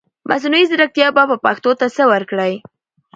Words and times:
مصنوعي 0.29 0.65
ځرکتيا 0.71 1.07
به 1.15 1.23
پښتو 1.45 1.71
ته 1.79 1.85
سه 1.95 2.03
ورکړٸ 2.11 2.39